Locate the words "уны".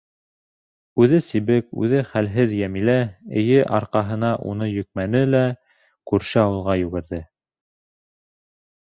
4.55-4.73